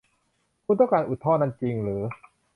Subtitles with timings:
[0.65, 2.01] คุณต้องการอุดท่อนั้นจริงหรือ